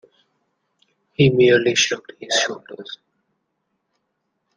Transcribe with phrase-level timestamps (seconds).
[1.13, 2.97] He merely shrugged his shoulders.